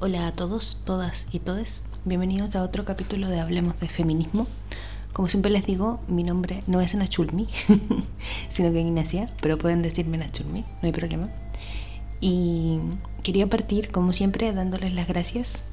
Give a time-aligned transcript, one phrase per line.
[0.00, 1.82] Hola a todos, todas y todes.
[2.04, 4.46] Bienvenidos a otro capítulo de Hablemos de Feminismo.
[5.12, 7.48] Como siempre les digo, mi nombre no es Nachulmi,
[8.48, 11.30] sino que Ignacia, pero pueden decirme Nachulmi, no hay problema.
[12.20, 12.78] Y
[13.24, 15.64] quería partir, como siempre, dándoles las gracias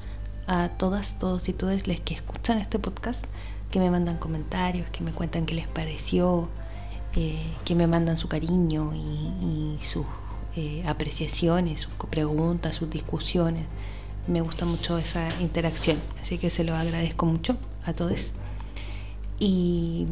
[0.48, 3.24] a todas, todos y todas las que escuchan este podcast,
[3.70, 6.48] que me mandan comentarios, que me cuentan qué les pareció,
[7.14, 10.04] eh, que me mandan su cariño y, sus
[10.56, 13.66] eh, apreciaciones, sus preguntas, sus discusiones.
[14.26, 18.32] Me gusta mucho esa interacción, así que se lo agradezco mucho a todos.
[19.38, 20.06] Y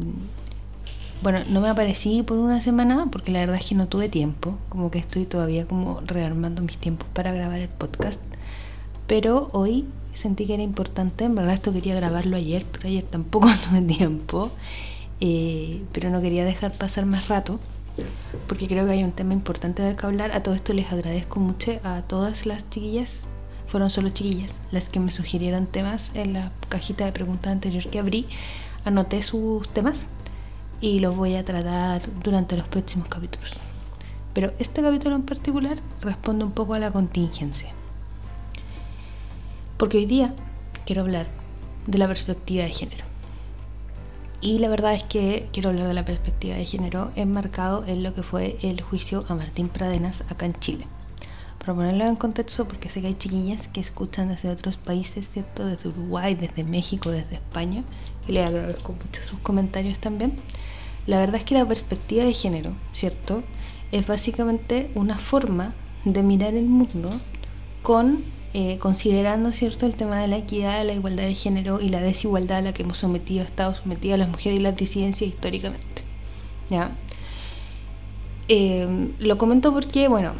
[1.21, 4.57] bueno, no me aparecí por una semana porque la verdad es que no tuve tiempo,
[4.69, 8.21] como que estoy todavía como rearmando mis tiempos para grabar el podcast.
[9.07, 13.49] Pero hoy sentí que era importante, en verdad esto quería grabarlo ayer, pero ayer tampoco
[13.69, 14.51] tuve tiempo,
[15.19, 17.59] eh, pero no quería dejar pasar más rato,
[18.47, 20.31] porque creo que hay un tema importante de que hablar.
[20.31, 23.25] A todo esto les agradezco mucho a todas las chiquillas,
[23.75, 27.99] fueron solo chiquillas, las que me sugirieron temas en la cajita de preguntas anterior que
[27.99, 28.25] abrí,
[28.85, 30.07] anoté sus temas
[30.79, 33.51] y los voy a tratar durante los próximos capítulos.
[34.33, 37.73] Pero este capítulo en particular responde un poco a la contingencia.
[39.75, 40.33] Porque hoy día
[40.85, 41.27] quiero hablar
[41.85, 43.03] de la perspectiva de género.
[44.39, 48.13] Y la verdad es que quiero hablar de la perspectiva de género enmarcado en lo
[48.13, 50.87] que fue el juicio a Martín Pradenas acá en Chile.
[51.65, 55.65] Para ponerlo en contexto, porque sé que hay chiquillas que escuchan desde otros países, ¿cierto?
[55.65, 57.83] Desde Uruguay, desde México, desde España,
[58.27, 60.33] y les agradezco mucho sus comentarios también.
[61.07, 63.41] La verdad es que la perspectiva de género, ¿cierto?
[63.91, 67.09] Es básicamente una forma de mirar el mundo
[67.81, 71.99] con eh, considerando cierto el tema de la equidad, la igualdad de género y la
[71.99, 76.03] desigualdad a la que hemos sometido, estado sometidas las mujeres y las disidencias históricamente.
[76.69, 76.91] ¿ya?
[78.47, 80.33] Eh, lo comento porque, bueno,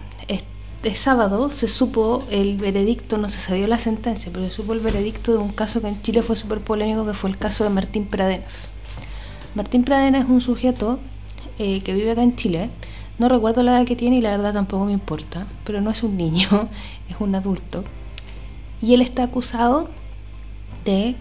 [0.85, 4.81] este sábado se supo el veredicto, no se sabía la sentencia, pero se supo el
[4.81, 7.71] veredicto de un caso que en Chile fue súper polémico, que fue el caso de
[7.71, 8.69] Martín Pradenas.
[9.55, 10.99] Martín Pradenas es un sujeto
[11.57, 12.69] eh, que vive acá en Chile,
[13.17, 16.03] no recuerdo la edad que tiene y la verdad tampoco me importa, pero no es
[16.03, 16.69] un niño,
[17.09, 17.83] es un adulto
[18.79, 19.89] y él está acusado
[20.83, 21.15] de,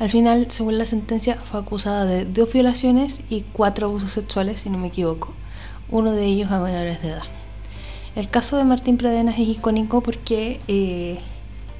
[0.00, 4.68] al final, según la sentencia, fue acusado de dos violaciones y cuatro abusos sexuales, si
[4.68, 5.32] no me equivoco,
[5.88, 7.37] uno de ellos a menores de edad.
[8.16, 11.18] El caso de Martín Pradenas es icónico porque eh,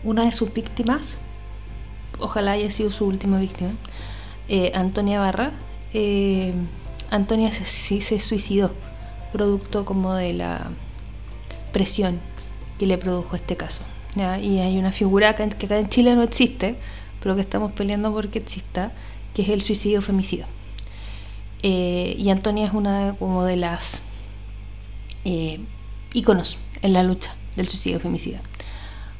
[0.04, 1.18] una de sus víctimas,
[2.18, 3.70] ojalá haya sido su última víctima,
[4.48, 5.52] eh, Antonia Barra,
[5.94, 6.52] eh,
[7.10, 8.72] Antonia se, suicidó,
[9.32, 10.70] producto como de la
[11.72, 12.20] presión
[12.78, 13.82] que le produjo este caso.
[14.16, 16.76] Y hay una figura que, acá en Chile no existe,
[17.22, 18.92] pero que estamos peleando porque exista,
[19.32, 20.46] que es el suicidio femicida.
[21.62, 24.02] Y Antonia es una como de las
[26.12, 28.40] íconos en la lucha del suicidio femicida.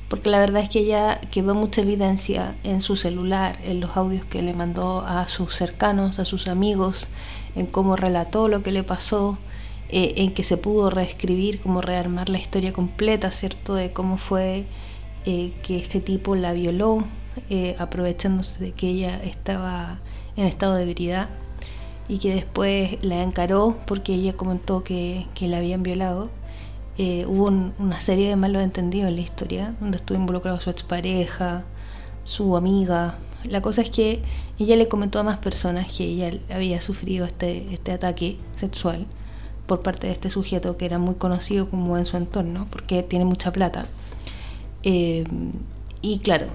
[0.09, 4.25] Porque la verdad es que ella quedó mucha evidencia en su celular, en los audios
[4.25, 7.09] que le mandó a sus cercanos, a sus amigos,
[7.54, 9.37] en cómo relató lo que le pasó,
[9.91, 13.75] eh, en que se pudo reescribir, como rearmar la historia completa, ¿cierto?
[13.75, 14.65] De cómo fue
[15.26, 17.05] eh, que este tipo la violó,
[17.50, 19.99] eh, aprovechándose de que ella estaba
[20.37, 21.28] en estado de debilidad
[22.09, 26.31] y que después la encaró porque ella comentó que, que la habían violado.
[26.99, 31.63] Hubo una serie de malos entendidos en la historia, donde estuvo involucrado su expareja,
[32.25, 33.19] su amiga.
[33.45, 34.21] La cosa es que
[34.59, 39.07] ella le comentó a más personas que ella había sufrido este, este ataque sexual
[39.67, 43.25] por parte de este sujeto que era muy conocido como en su entorno, porque tiene
[43.25, 43.87] mucha plata.
[44.83, 45.25] Eh,
[46.01, 46.47] y claro,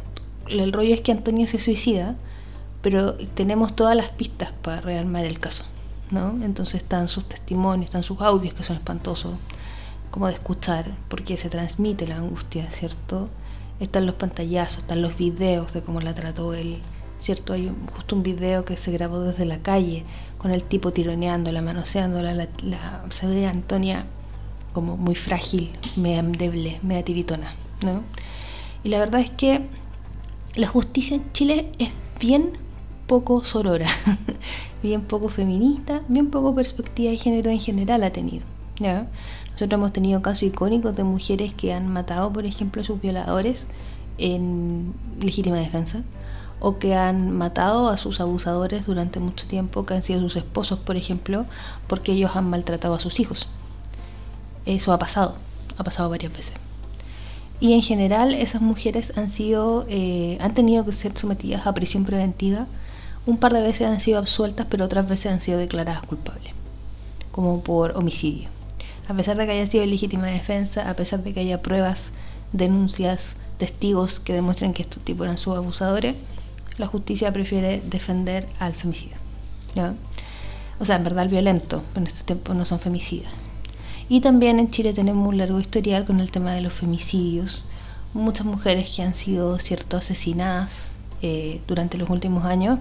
[0.48, 2.16] el rollo es que Antonio se suicida,
[2.82, 5.64] pero tenemos todas las pistas para rearmar el caso,
[6.12, 6.44] ¿no?
[6.44, 9.34] Entonces están sus testimonios, están sus audios que son espantosos,
[10.14, 13.30] como de escuchar, porque se transmite la angustia, ¿cierto?
[13.80, 16.78] Están los pantallazos, están los videos de cómo la trató él,
[17.18, 17.54] ¿cierto?
[17.54, 20.04] Hay justo un video que se grabó desde la calle
[20.38, 24.06] con el tipo tironeándola, manoseándola, la, la, se ve Antonia
[24.72, 27.52] como muy frágil, media endeble, media tiritona,
[27.84, 28.04] ¿no?
[28.84, 29.66] Y la verdad es que
[30.54, 31.90] la justicia en Chile es
[32.20, 32.52] bien
[33.08, 33.88] poco sorora,
[34.84, 38.46] bien poco feminista, bien poco perspectiva de género en general ha tenido.
[38.80, 39.08] ¿ya?
[39.54, 43.66] Nosotros hemos tenido casos icónicos de mujeres que han matado, por ejemplo, a sus violadores
[44.18, 46.04] en legítima defensa
[46.60, 50.80] o que han matado a sus abusadores durante mucho tiempo, que han sido sus esposos,
[50.80, 51.46] por ejemplo,
[51.88, 53.48] porque ellos han maltratado a sus hijos.
[54.66, 55.36] Eso ha pasado,
[55.78, 56.54] ha pasado varias veces.
[57.60, 62.06] Y en general esas mujeres han sido, eh, han tenido que ser sometidas a prisión
[62.06, 62.66] preventiva.
[63.26, 66.54] Un par de veces han sido absueltas, pero otras veces han sido declaradas culpables,
[67.32, 68.53] como por homicidio.
[69.08, 72.12] A pesar de que haya sido legítima defensa, a pesar de que haya pruebas,
[72.54, 76.16] denuncias, testigos que demuestren que estos tipos eran sus abusadores,
[76.78, 79.16] la justicia prefiere defender al femicida.
[80.80, 83.32] O sea, en verdad el violento, en estos tiempos no son femicidas.
[84.10, 87.64] Y también en Chile tenemos un largo historial con el tema de los femicidios.
[88.14, 92.80] Muchas mujeres que han sido cierto asesinadas eh, durante los últimos años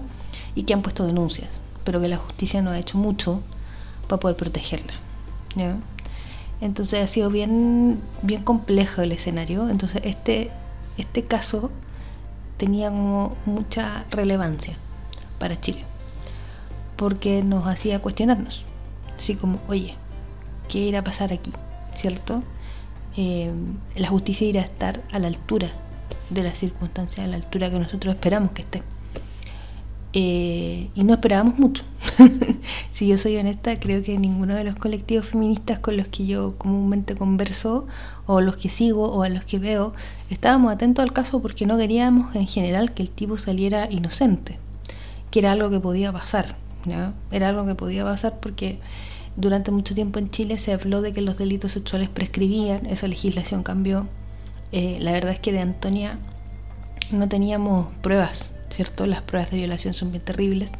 [0.55, 1.49] y que han puesto denuncias,
[1.83, 3.41] pero que la justicia no ha hecho mucho
[4.07, 4.93] para poder protegerla.
[6.63, 9.67] Entonces ha sido bien, bien complejo el escenario.
[9.67, 10.49] Entonces este,
[10.97, 11.69] este caso
[12.55, 14.77] tenía mucha relevancia
[15.39, 15.83] para Chile,
[16.95, 18.63] porque nos hacía cuestionarnos,
[19.17, 19.95] así como, oye,
[20.69, 21.51] ¿qué irá a pasar aquí?
[21.97, 22.41] ¿Cierto?
[23.17, 23.51] Eh,
[23.97, 25.69] la justicia irá a estar a la altura
[26.29, 28.83] de las circunstancias, a la altura que nosotros esperamos que esté.
[30.15, 31.83] Eh, y no esperábamos mucho.
[32.91, 36.55] si yo soy honesta, creo que ninguno de los colectivos feministas con los que yo
[36.57, 37.87] comúnmente converso,
[38.27, 39.93] o los que sigo, o a los que veo,
[40.29, 44.59] estábamos atentos al caso porque no queríamos en general que el tipo saliera inocente,
[45.31, 46.55] que era algo que podía pasar.
[47.31, 48.77] Era algo que podía pasar porque
[49.35, 53.63] durante mucho tiempo en Chile se habló de que los delitos sexuales prescribían, esa legislación
[53.63, 54.07] cambió.
[54.71, 56.19] Eh, la verdad es que de Antonia
[57.11, 59.05] no teníamos pruebas ¿cierto?
[59.05, 60.71] Las pruebas de violación son bien terribles.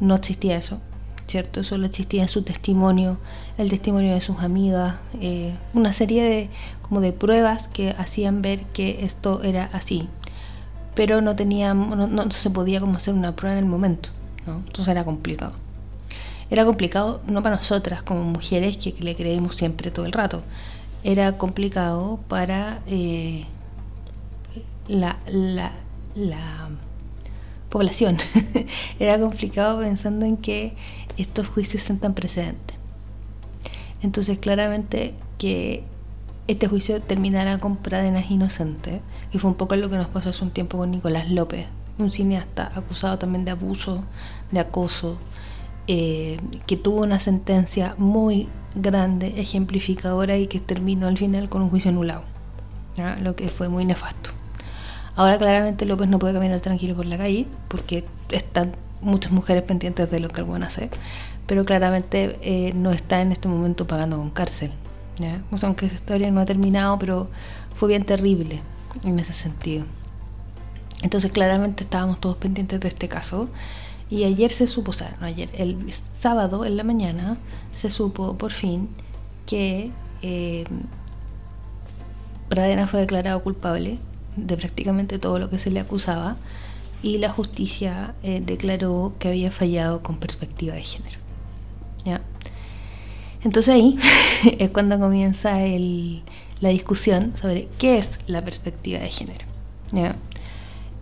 [0.00, 0.80] No existía eso,
[1.26, 1.64] ¿cierto?
[1.64, 3.18] Solo existía su testimonio,
[3.58, 6.50] el testimonio de sus amigas, eh, una serie de,
[6.82, 10.08] como de pruebas que hacían ver que esto era así.
[10.94, 14.10] Pero no, tenía, no, se podía como hacer una prueba en el momento,
[14.46, 14.56] ¿no?
[14.58, 15.52] Entonces era complicado.
[16.50, 20.42] Era complicado no para nosotras como mujeres que, le creímos siempre todo el rato.
[21.02, 23.44] Era complicado para eh,
[24.86, 25.72] la, la
[27.74, 28.18] población.
[29.00, 30.74] Era complicado pensando en que
[31.16, 32.76] estos juicios tan precedentes.
[34.00, 35.82] Entonces claramente que
[36.46, 39.00] este juicio terminara con Pradenas inocente,
[39.32, 41.66] y fue un poco lo que nos pasó hace un tiempo con Nicolás López,
[41.98, 44.04] un cineasta acusado también de abuso,
[44.52, 45.18] de acoso,
[45.88, 46.36] eh,
[46.68, 51.90] que tuvo una sentencia muy grande, ejemplificadora y que terminó al final con un juicio
[51.90, 52.22] anulado,
[53.20, 54.33] lo que fue muy nefasto.
[55.16, 60.10] Ahora claramente López no puede caminar tranquilo por la calle porque están muchas mujeres pendientes
[60.10, 60.90] de lo que el buen hace,
[61.46, 64.72] pero claramente eh, no está en este momento pagando con cárcel.
[65.18, 65.40] ¿ya?
[65.62, 67.28] aunque esa historia no ha terminado, pero
[67.72, 68.62] fue bien terrible
[69.04, 69.84] en ese sentido.
[71.02, 73.48] Entonces claramente estábamos todos pendientes de este caso
[74.10, 77.36] y ayer se supo, o sea, no ayer, el sábado en la mañana
[77.74, 78.88] se supo por fin
[79.46, 79.90] que
[80.22, 80.64] eh,
[82.48, 83.98] Pradena fue declarado culpable
[84.36, 86.36] de prácticamente todo lo que se le acusaba
[87.02, 91.18] y la justicia eh, declaró que había fallado con perspectiva de género.
[92.04, 92.22] ¿ya?
[93.42, 93.98] Entonces ahí
[94.58, 96.22] es cuando comienza el,
[96.60, 99.44] la discusión sobre qué es la perspectiva de género.
[99.92, 100.16] ¿ya?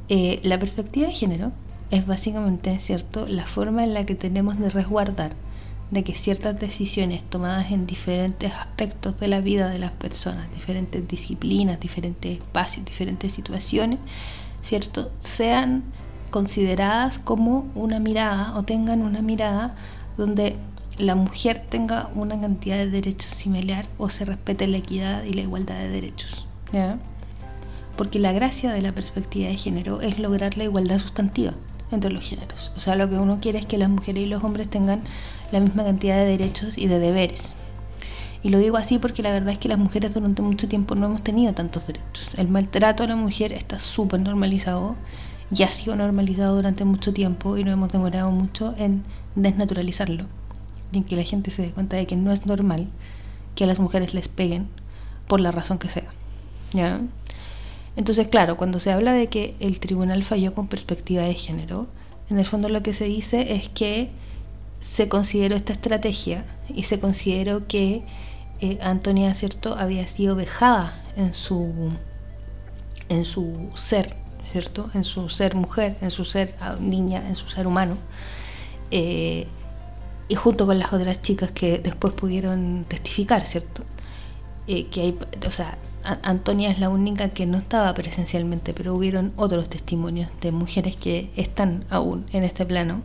[0.09, 1.53] Eh, la perspectiva de género
[1.91, 5.33] es básicamente, ¿cierto?, la forma en la que tenemos de resguardar
[5.93, 11.07] de que ciertas decisiones tomadas en diferentes aspectos de la vida de las personas, diferentes
[11.07, 13.99] disciplinas, diferentes espacios, diferentes situaciones,
[14.63, 15.11] ¿cierto?
[15.21, 15.83] sean
[16.31, 19.75] consideradas como una mirada o tengan una mirada
[20.17, 20.57] donde
[20.97, 25.43] la mujer tenga una cantidad de derechos similar o se respete la equidad y la
[25.43, 26.47] igualdad de derechos.
[27.99, 31.53] Porque la gracia de la perspectiva de género es lograr la igualdad sustantiva
[31.95, 32.73] entre los géneros.
[32.77, 35.03] O sea, lo que uno quiere es que las mujeres y los hombres tengan
[35.51, 37.55] la misma cantidad de derechos y de deberes.
[38.43, 41.07] Y lo digo así porque la verdad es que las mujeres durante mucho tiempo no
[41.07, 42.35] hemos tenido tantos derechos.
[42.37, 44.97] El maltrato a la mujer está súper normalizado
[45.55, 49.05] y ha sido normalizado durante mucho tiempo y no hemos demorado mucho en
[49.37, 50.27] desnaturalizarlo.
[50.91, 52.89] Y en que la gente se dé cuenta de que no es normal
[53.55, 54.67] que a las mujeres les peguen
[55.29, 56.11] por la razón que sea.
[56.73, 57.01] ¿Ya?
[57.97, 61.89] Entonces, claro, cuando se habla de que el tribunal falló con perspectiva de género,
[62.31, 64.11] en el fondo lo que se dice es que
[64.81, 68.03] se consideró esta estrategia y se consideró que
[68.61, 71.91] eh, Antonia cierto había sido vejada en su
[73.09, 74.17] en su ser
[74.51, 77.97] cierto en su ser mujer en su ser ah, niña en su ser humano.
[78.91, 79.47] Eh,
[80.29, 83.85] y junto con las otras chicas que después pudieron testificar cierto
[84.67, 89.33] eh, que hay o sea Antonia es la única que no estaba presencialmente pero hubieron
[89.37, 93.03] otros testimonios de mujeres que están aún en este plano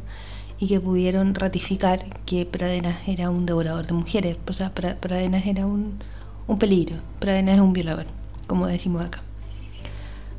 [0.59, 4.37] y que pudieron ratificar que Pradenas era un devorador de mujeres.
[4.47, 5.99] O sea, Pradenas era un,
[6.47, 8.07] un peligro, Pradenas es un violador,
[8.47, 9.21] como decimos acá.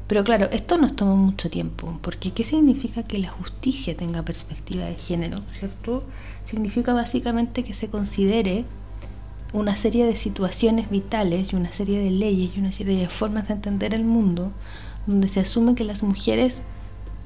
[0.08, 4.86] Pero claro, esto nos toma mucho tiempo, porque ¿qué significa que la justicia tenga perspectiva
[4.86, 5.42] de género?
[5.50, 6.02] ¿Cierto?
[6.44, 8.64] Significa básicamente que se considere
[9.52, 13.48] una serie de situaciones vitales y una serie de leyes y una serie de formas
[13.48, 14.52] de entender el mundo
[15.06, 16.62] donde se asume que las mujeres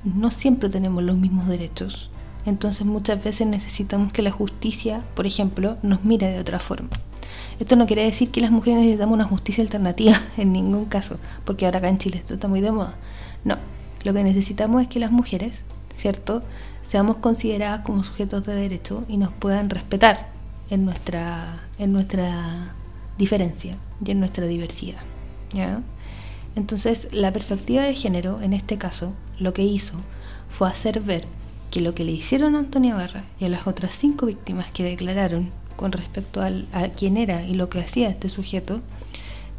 [0.04, 2.10] no siempre tenemos los mismos derechos.
[2.46, 6.90] Entonces muchas veces necesitamos que la justicia, por ejemplo, nos mire de otra forma.
[7.58, 11.66] Esto no quiere decir que las mujeres necesitamos una justicia alternativa en ningún caso, porque
[11.66, 12.94] ahora acá en Chile esto está muy de moda.
[13.44, 13.56] No,
[14.04, 15.64] lo que necesitamos es que las mujeres,
[15.94, 16.42] ¿cierto?,
[16.86, 20.41] seamos consideradas como sujetos de derecho y nos puedan respetar
[20.72, 22.74] en nuestra, en nuestra
[23.18, 25.00] diferencia y en nuestra diversidad.
[25.52, 25.82] ¿ya?
[26.56, 29.94] Entonces, la perspectiva de género, en este caso, lo que hizo
[30.48, 31.26] fue hacer ver
[31.70, 34.82] que lo que le hicieron a Antonia Barra y a las otras cinco víctimas que
[34.82, 38.80] declararon con respecto a quién era y lo que hacía este sujeto,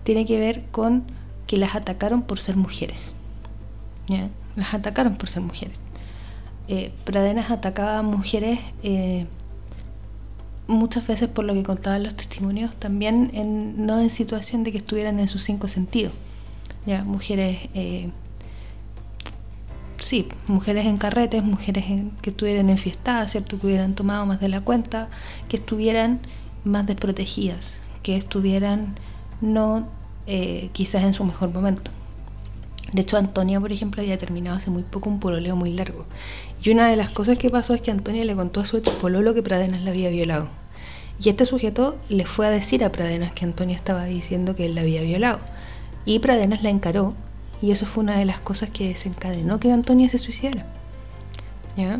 [0.04, 1.04] tiene que ver con
[1.48, 3.14] que las atacaron por ser mujeres.
[4.08, 4.30] ¿ya?
[4.56, 5.80] Las atacaron por ser mujeres.
[6.68, 9.28] Eh, Pradenas atacaba a mujeres eh,
[10.68, 14.78] muchas veces por lo que contaban los testimonios, también en, no en situación de que
[14.78, 16.14] estuvieran en sus cinco sentidos.
[16.86, 18.10] Ya, mujeres, eh,
[20.00, 21.86] sí, mujeres en carretes, mujeres
[22.22, 23.60] que estuvieran enfiestadas, ¿cierto?
[23.60, 25.10] que hubieran tomado más de la cuenta,
[25.48, 26.20] que estuvieran
[26.64, 28.96] más desprotegidas, que estuvieran
[29.42, 29.88] no
[30.28, 31.92] eh, quizás en su mejor momento.
[32.94, 36.06] De hecho, Antonia, por ejemplo, había terminado hace muy poco un pololeo muy largo.
[36.62, 38.90] Y una de las cosas que pasó es que Antonia le contó a su ex
[38.90, 40.48] pololo que Pradenas la había violado.
[41.20, 44.76] Y este sujeto le fue a decir a Pradenas que Antonia estaba diciendo que él
[44.76, 45.40] la había violado.
[46.06, 47.16] Y Pradenas la encaró.
[47.64, 50.68] Y eso fue una de las cosas que desencadenó que Antonia se suicidara.
[51.76, 52.00] ¿Ya?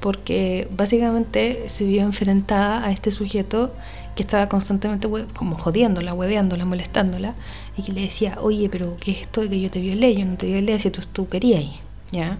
[0.00, 3.72] Porque básicamente se vio enfrentada a este sujeto
[4.14, 7.34] que estaba constantemente como jodiéndola, hueveándola, molestándola,
[7.76, 10.14] y que le decía, oye, pero ¿qué es esto de que yo te violé?
[10.14, 11.64] Yo no te violé si tú, tú querías,
[12.12, 12.38] ¿ya?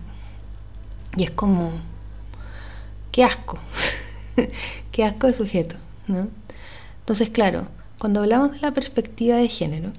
[1.17, 1.73] Y es como,
[3.13, 3.59] qué asco,
[4.93, 5.77] qué asco de sujeto,
[6.07, 6.29] ¿no?
[7.01, 9.91] Entonces, claro, cuando hablamos de la perspectiva de género,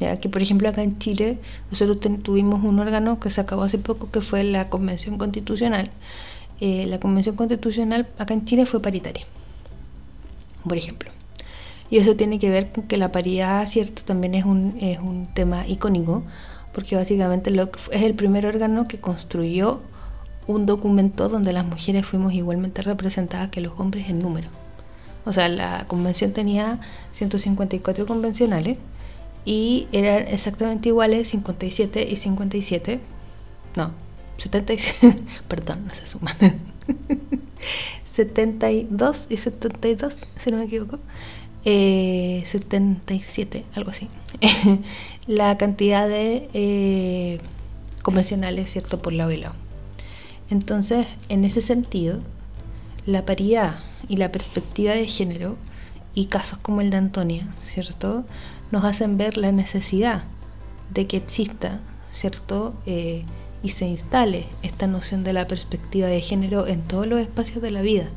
[0.00, 1.38] ya que por ejemplo acá en Chile
[1.70, 5.90] nosotros tuvimos un órgano que se acabó hace poco que fue la Convención Constitucional.
[6.60, 9.24] Eh, la Convención Constitucional acá en Chile fue paritaria,
[10.64, 11.10] por ejemplo.
[11.90, 15.28] Y eso tiene que ver con que la paridad, cierto, también es un, es un
[15.32, 16.24] tema icónico,
[16.72, 19.80] porque básicamente lo, es el primer órgano que construyó
[20.46, 24.48] un documento donde las mujeres fuimos igualmente representadas que los hombres en número.
[25.24, 26.80] O sea, la convención tenía
[27.12, 28.78] 154 convencionales
[29.44, 33.00] y eran exactamente iguales 57 y 57.
[33.76, 33.90] No,
[34.38, 35.16] 77,
[35.48, 36.36] perdón, no se suman.
[38.04, 40.98] 72 y 72, si no me equivoco
[41.68, 44.08] eh, 77, algo así,
[45.26, 47.38] la cantidad de eh,
[48.02, 49.52] convencionales, ¿cierto?, por la vela.
[50.48, 52.20] Entonces, en ese sentido,
[53.04, 55.56] la paridad y la perspectiva de género
[56.14, 58.24] y casos como el de Antonia, ¿cierto?,
[58.70, 60.22] nos hacen ver la necesidad
[60.94, 61.80] de que exista,
[62.12, 63.24] ¿cierto?, eh,
[63.64, 67.72] y se instale esta noción de la perspectiva de género en todos los espacios de
[67.72, 68.08] la vida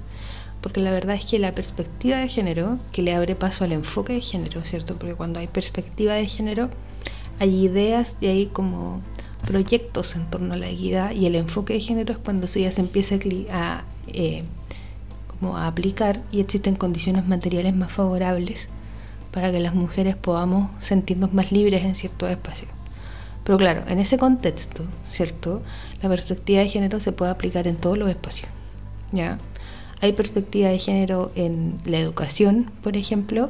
[0.62, 4.13] porque la verdad es que la perspectiva de género, que le abre paso al enfoque
[4.13, 4.96] de género, ¿cierto?
[4.98, 6.70] Porque cuando hay perspectiva de género,
[7.39, 9.01] hay ideas y hay como
[9.46, 12.72] proyectos en torno a la equidad y el enfoque de género es cuando eso ya
[12.72, 13.16] se empieza
[13.51, 14.44] a, eh,
[15.28, 18.68] como a aplicar y existen condiciones materiales más favorables
[19.32, 22.70] para que las mujeres podamos sentirnos más libres en ciertos espacios.
[23.44, 25.62] Pero claro, en ese contexto, ¿cierto?
[26.01, 28.50] La perspectiva de género se puede aplicar en todos los espacios.
[29.12, 29.38] ¿Ya?
[30.01, 33.50] Hay perspectiva de género en la educación, por ejemplo,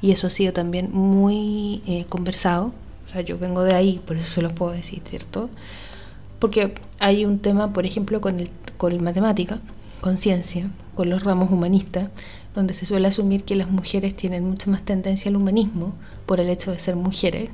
[0.00, 2.72] y eso ha sido también muy eh, conversado.
[3.06, 5.50] O sea, yo vengo de ahí, por eso se los puedo decir, ¿cierto?
[6.38, 9.58] Porque hay un tema, por ejemplo, con el, con matemática,
[10.00, 12.08] con ciencia, con los ramos humanistas,
[12.54, 15.92] donde se suele asumir que las mujeres tienen mucha más tendencia al humanismo
[16.26, 17.50] por el hecho de ser mujeres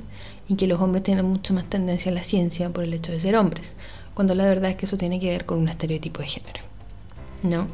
[0.47, 3.19] y que los hombres tienen mucha más tendencia a la ciencia por el hecho de
[3.19, 3.73] ser hombres,
[4.13, 6.61] cuando la verdad es que eso tiene que ver con un estereotipo de género.
[7.43, 7.67] ¿No?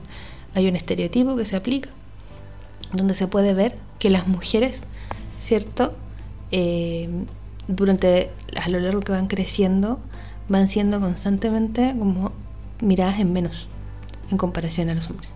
[0.54, 1.90] Hay un estereotipo que se aplica,
[2.92, 4.84] donde se puede ver que las mujeres,
[5.40, 5.94] ¿cierto?
[6.52, 7.10] Eh,
[7.68, 8.30] durante
[8.62, 10.00] a lo largo que van creciendo,
[10.50, 12.32] van siendo constantemente como
[12.82, 13.68] miradas en menos
[14.30, 15.30] en comparación a los hombres.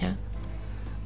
[0.00, 0.16] ¿ya?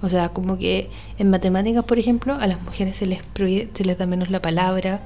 [0.03, 3.99] O sea, como que en matemáticas, por ejemplo, a las mujeres se les, se les
[3.99, 5.01] da menos la palabra,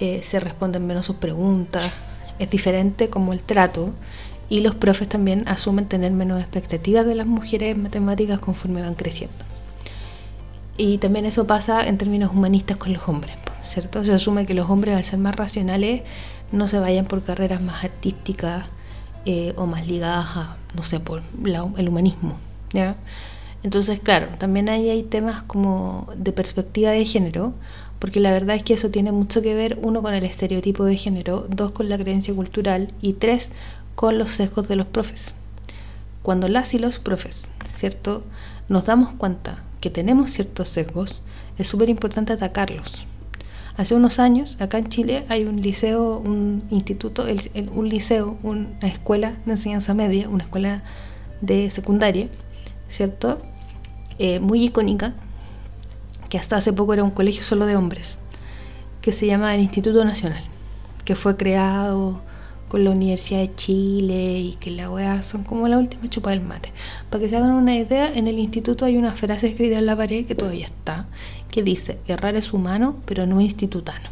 [0.00, 1.90] eh, se responden menos sus preguntas,
[2.38, 3.90] es diferente como el trato
[4.48, 8.94] y los profes también asumen tener menos expectativas de las mujeres en matemáticas conforme van
[8.94, 9.36] creciendo.
[10.76, 13.36] Y también eso pasa en términos humanistas con los hombres,
[13.66, 14.04] ¿cierto?
[14.04, 16.02] Se asume que los hombres al ser más racionales
[16.52, 18.66] no se vayan por carreras más artísticas
[19.26, 22.38] eh, o más ligadas a, no sé, por el humanismo,
[22.72, 22.96] ¿ya?
[23.62, 27.52] Entonces, claro, también ahí hay temas como de perspectiva de género,
[27.98, 30.96] porque la verdad es que eso tiene mucho que ver, uno, con el estereotipo de
[30.96, 33.50] género, dos, con la creencia cultural y tres,
[33.98, 35.34] con los sesgos de los profes.
[36.22, 38.22] Cuando las y los profes, ¿cierto?
[38.68, 41.24] Nos damos cuenta que tenemos ciertos sesgos,
[41.58, 43.06] es súper importante atacarlos.
[43.76, 47.26] Hace unos años, acá en Chile, hay un liceo, un instituto,
[47.74, 50.84] un liceo, una escuela de enseñanza media, una escuela
[51.40, 52.28] de secundaria,
[52.88, 53.42] ¿cierto?
[54.20, 55.14] Eh, muy icónica,
[56.28, 58.20] que hasta hace poco era un colegio solo de hombres,
[59.02, 60.44] que se llama el Instituto Nacional,
[61.04, 62.27] que fue creado
[62.68, 66.40] con la Universidad de Chile y que la weá son como la última chupa del
[66.40, 66.72] mate.
[67.10, 69.96] Para que se hagan una idea, en el instituto hay una frase escrita en la
[69.96, 71.06] pared que todavía está,
[71.50, 74.08] que dice, errar es humano, pero no institutano.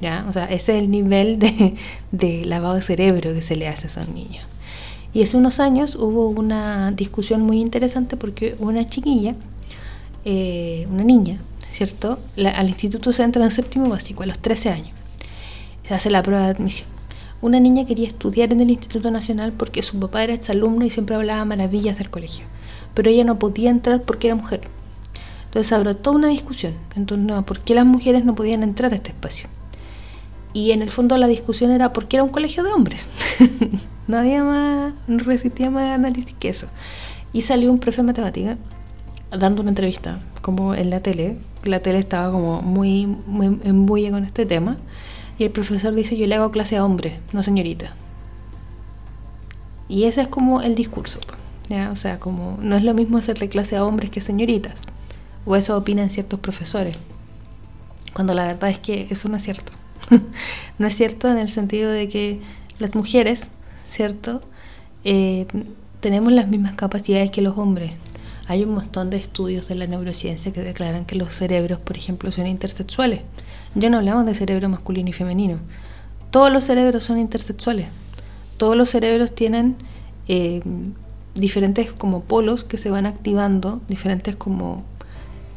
[0.00, 0.24] ¿Ya?
[0.28, 1.74] O sea, ese es el nivel de,
[2.10, 4.44] de lavado de cerebro que se le hace a esos niños.
[5.12, 9.34] Y hace unos años hubo una discusión muy interesante porque una chiquilla,
[10.24, 12.18] eh, una niña, ¿cierto?
[12.36, 14.90] al instituto se entra en séptimo básico a los 13 años.
[15.86, 16.99] Se hace la prueba de admisión.
[17.42, 21.16] Una niña quería estudiar en el Instituto Nacional porque su papá era exalumno y siempre
[21.16, 22.44] hablaba maravillas del colegio.
[22.94, 24.60] Pero ella no podía entrar porque era mujer.
[25.46, 28.92] Entonces abrió toda una discusión en torno a por qué las mujeres no podían entrar
[28.92, 29.48] a este espacio.
[30.52, 33.08] Y en el fondo la discusión era por qué era un colegio de hombres.
[34.06, 36.66] no había más, no resistía más análisis que eso.
[37.32, 38.58] Y salió un profe de matemática
[39.30, 41.38] dando una entrevista, como en la tele.
[41.64, 44.76] La tele estaba como muy, muy en con este tema.
[45.40, 47.94] Y el profesor dice, yo le hago clase a hombres, no señorita.
[49.88, 51.18] Y ese es como el discurso.
[51.70, 51.90] ¿ya?
[51.90, 54.78] O sea, como no es lo mismo hacerle clase a hombres que señoritas.
[55.46, 56.94] O eso opinan ciertos profesores.
[58.12, 59.72] Cuando la verdad es que eso no es cierto.
[60.78, 62.38] no es cierto en el sentido de que
[62.78, 63.48] las mujeres,
[63.88, 64.42] ¿cierto?
[65.04, 65.46] Eh,
[66.00, 67.92] tenemos las mismas capacidades que los hombres.
[68.50, 72.32] Hay un montón de estudios de la neurociencia que declaran que los cerebros, por ejemplo,
[72.32, 73.20] son intersexuales.
[73.76, 75.58] Ya no hablamos de cerebro masculino y femenino.
[76.32, 77.86] Todos los cerebros son intersexuales.
[78.56, 79.76] Todos los cerebros tienen
[80.26, 80.62] eh,
[81.36, 84.82] diferentes como polos que se van activando, diferentes como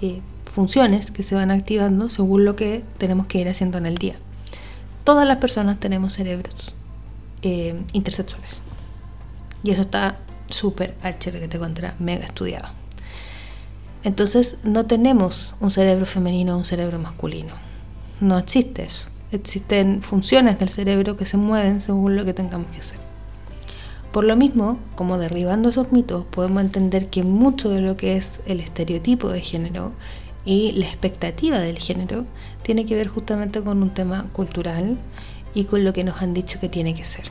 [0.03, 3.97] eh, funciones que se van activando según lo que tenemos que ir haciendo en el
[3.97, 4.17] día.
[5.03, 6.75] Todas las personas tenemos cerebros
[7.41, 8.61] eh, intersexuales.
[9.63, 10.19] Y eso está
[10.51, 12.82] súper archer que te contra mega estudiado.
[14.03, 17.53] Entonces no tenemos un cerebro femenino o un cerebro masculino
[18.23, 19.07] no existe eso.
[19.31, 22.99] Existen funciones del cerebro que se mueven según lo que tengamos que hacer.
[24.11, 28.39] Por lo mismo, como derribando esos mitos, podemos entender que mucho de lo que es
[28.45, 29.91] el estereotipo de género
[30.45, 32.25] y la expectativa del género
[32.61, 34.97] tiene que ver justamente con un tema cultural
[35.55, 37.25] y con lo que nos han dicho que tiene que ser.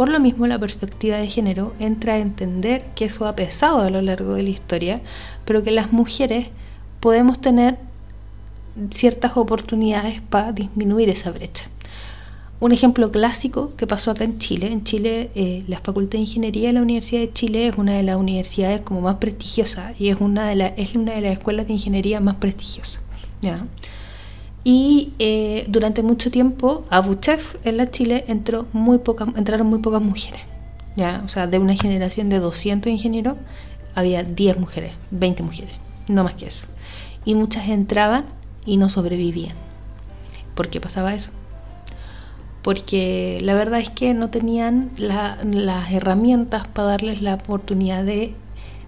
[0.00, 3.90] Por lo mismo, la perspectiva de género entra a entender que eso ha pesado a
[3.90, 5.02] lo largo de la historia,
[5.44, 6.46] pero que las mujeres
[7.00, 7.76] podemos tener
[8.90, 11.66] ciertas oportunidades para disminuir esa brecha.
[12.60, 14.72] Un ejemplo clásico que pasó acá en Chile.
[14.72, 18.02] En Chile, eh, la Facultad de Ingeniería de la Universidad de Chile es una de
[18.02, 23.02] las universidades como más prestigiosas y es una de, las escuelas de ingeniería más prestigiosas.
[24.62, 29.78] Y eh, durante mucho tiempo a Buchef en la Chile entró muy poca, entraron muy
[29.78, 30.42] pocas mujeres.
[30.96, 31.22] ¿ya?
[31.24, 33.36] O sea, de una generación de 200 ingenieros
[33.94, 35.74] había 10 mujeres, 20 mujeres,
[36.08, 36.66] no más que eso.
[37.24, 38.26] Y muchas entraban
[38.64, 39.56] y no sobrevivían.
[40.54, 41.30] ¿Por qué pasaba eso?
[42.62, 48.34] Porque la verdad es que no tenían las herramientas para darles la oportunidad de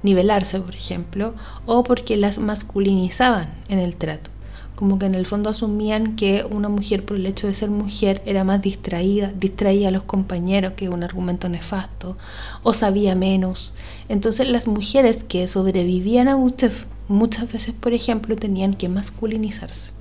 [0.03, 4.32] nivelarse, por ejemplo, o porque las masculinizaban en el trato.
[4.75, 8.23] Como que en el fondo asumían que una mujer por el hecho de ser mujer
[8.25, 12.17] era más distraída, distraía a los compañeros, que un argumento nefasto,
[12.63, 13.73] o sabía menos.
[14.09, 19.93] Entonces las mujeres que sobrevivían a Butef muchas veces, por ejemplo, tenían que masculinizarse.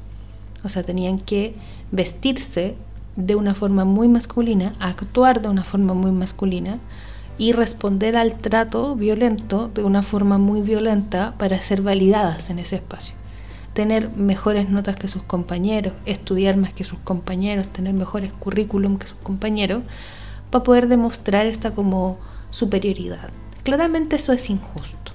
[0.64, 1.54] O sea, tenían que
[1.92, 2.76] vestirse
[3.16, 6.80] de una forma muy masculina, actuar de una forma muy masculina
[7.38, 12.78] y responder al trato violento de una forma muy violenta para ser validadas en ese
[12.78, 13.16] espacio.
[13.74, 19.08] Tener mejores notas que sus compañeros, estudiar más que sus compañeros, tener mejores currículum que
[19.08, 19.84] sus compañeros,
[20.50, 23.30] para poder demostrar esta como superioridad.
[23.64, 25.12] Claramente eso es injusto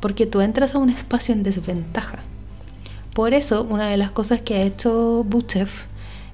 [0.00, 2.18] porque tú entras a un espacio en desventaja.
[3.14, 5.68] Por eso, una de las cosas que ha hecho Buchev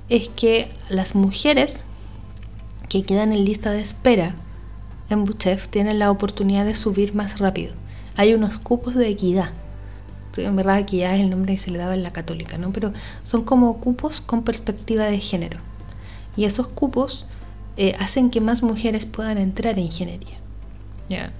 [0.09, 1.85] es que las mujeres
[2.89, 4.35] que quedan en lista de espera
[5.09, 7.73] en Buchev tienen la oportunidad de subir más rápido.
[8.17, 9.51] Hay unos cupos de equidad.
[10.37, 12.73] En verdad, equidad es el nombre que se le daba en la católica, ¿no?
[12.73, 12.93] Pero
[13.25, 15.59] son como cupos con perspectiva de género.
[16.37, 17.27] Y esos cupos
[17.77, 20.39] eh, hacen que más mujeres puedan entrar en ingeniería.
[21.09, 21.33] ¿ya?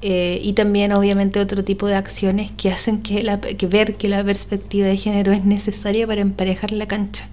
[0.00, 4.08] Eh, y también obviamente otro tipo de acciones que hacen que, la, que ver que
[4.08, 7.26] la perspectiva de género es necesaria para emparejar la cancha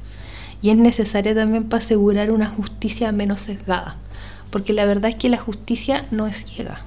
[0.63, 3.97] y es necesaria también para asegurar una justicia menos sesgada,
[4.49, 6.81] porque la verdad es que la justicia no es ciega,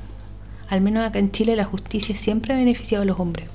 [0.68, 3.48] al menos acá en Chile la justicia siempre ha beneficiado a los hombres.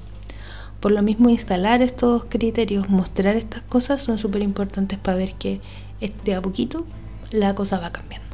[0.83, 5.61] Por lo mismo instalar estos criterios, mostrar estas cosas son súper importantes para ver que
[6.25, 6.85] de a poquito
[7.31, 8.27] la cosa va cambiando.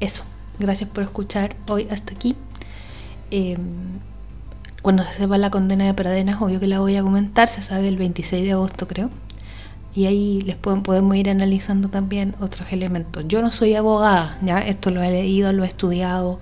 [0.00, 0.22] Eso.
[0.58, 2.36] Gracias por escuchar hoy hasta aquí.
[3.30, 3.58] Em,
[4.82, 7.88] cuando se sepa la condena de Pradenas, obvio que la voy a comentar, se sabe
[7.88, 9.08] el 26 de agosto creo.
[9.94, 13.24] Y ahí les podemos ir analizando también otros elementos.
[13.28, 16.38] Yo no soy abogada, ya esto lo he leído, lo he estudiado,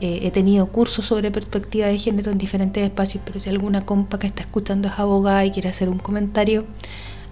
[0.00, 4.18] eh, he tenido cursos sobre perspectiva de género en diferentes espacios, pero si alguna compa
[4.18, 6.64] que está escuchando es abogada y quiere hacer un comentario,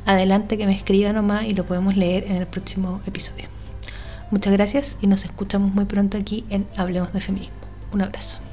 [0.04, 3.46] adelante que me escriba nomás y lo podemos leer en el próximo episodio.
[4.30, 7.56] Muchas gracias y nos escuchamos muy pronto aquí en Hablemos de Feminismo.
[7.92, 8.47] Un abrazo.